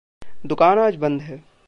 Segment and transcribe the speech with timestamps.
[0.45, 1.51] दुकान आज बंद है।